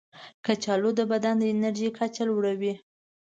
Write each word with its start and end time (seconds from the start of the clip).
کچالو 0.45 0.89
د 0.99 1.01
بدن 1.11 1.35
د 1.39 1.43
انرژي 1.53 1.89
کچه 1.97 2.23
لوړوي. 2.29 2.73